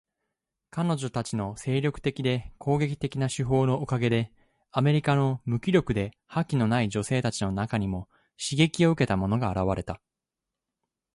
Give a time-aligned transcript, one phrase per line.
[0.71, 4.31] 彼女たちの精力的で攻撃的な手法のおかげで、
[4.71, 8.09] アメリカの無気力で覇気のない女性たちの中にも
[8.43, 10.01] 刺激を受けた者が現れた。